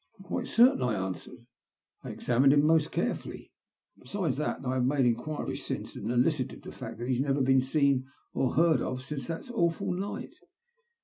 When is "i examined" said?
2.03-2.53